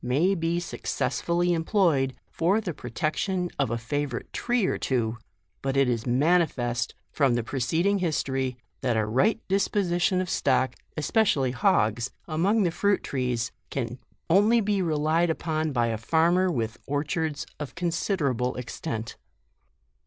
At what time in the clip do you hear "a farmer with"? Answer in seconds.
15.85-16.79